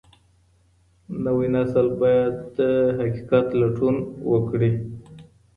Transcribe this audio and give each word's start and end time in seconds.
نوی 1.23 1.47
نسل 1.55 1.87
باید 1.99 2.33
د 2.57 2.59
حقیقت 2.97 3.47
لټون 3.61 3.95
وکړي. 4.31 4.71